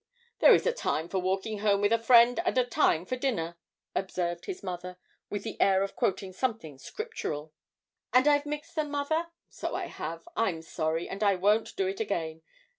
'There 0.39 0.55
is 0.55 0.65
a 0.65 0.73
time 0.73 1.07
for 1.07 1.19
walking 1.19 1.59
home 1.59 1.79
with 1.79 1.93
a 1.93 1.99
friend, 1.99 2.39
and 2.43 2.57
a 2.57 2.65
time 2.65 3.05
for 3.05 3.15
dinner,' 3.15 3.55
observed 3.93 4.45
his 4.45 4.63
mother, 4.63 4.97
with 5.29 5.43
the 5.43 5.61
air 5.61 5.83
of 5.83 5.95
quoting 5.95 6.33
something 6.33 6.79
Scriptural. 6.79 7.53
'And 8.11 8.27
I've 8.27 8.47
mixed 8.47 8.73
them, 8.75 8.89
mother? 8.89 9.27
So 9.51 9.75
I 9.75 9.85
have; 9.85 10.27
I'm 10.35 10.63
sorry, 10.63 11.07
and 11.07 11.21
I 11.23 11.35
won't 11.35 11.75
do 11.75 11.85
it 11.85 11.99
again. 11.99 12.41